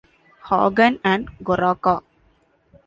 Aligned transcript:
Hagen 0.49 0.99
and 1.03 1.29
Goroka. 1.45 2.01